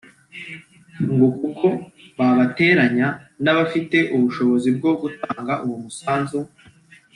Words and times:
ngo 1.13 1.27
kuko 1.39 1.67
babateranya 2.17 3.07
n’abafite 3.43 3.97
ubushobozi 4.15 4.69
bwo 4.77 4.91
gutanga 5.01 5.53
uwo 5.65 5.77
musanzu 5.83 6.39